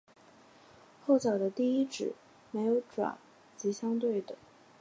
[1.05, 2.15] 后脚的第一趾
[2.49, 3.19] 没有爪
[3.55, 4.33] 及相对的。